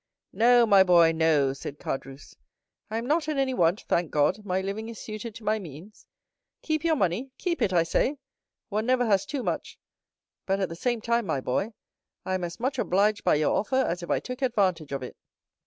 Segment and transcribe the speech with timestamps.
[0.33, 2.35] "No, my boy, no," said Caderousse.
[2.89, 6.07] "I am not in any want, thank God, my living is suited to my means.
[6.63, 11.39] Keep your money—keep it, I say;—one never has too much;—but, at the same time, my
[11.39, 11.73] boy,
[12.25, 15.15] I am as much obliged by your offer as if I took advantage of it."